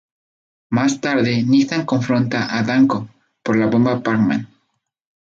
[0.71, 3.07] Más tarde Nathan confronta a Danko
[3.43, 4.49] por la bomba Parkman.